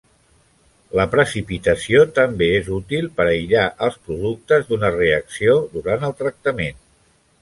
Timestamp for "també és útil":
2.19-3.05